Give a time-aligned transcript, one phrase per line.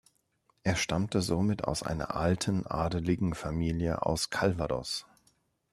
[0.63, 5.05] Er stammte somit aus einer alten adeligen Familie aus Calvados.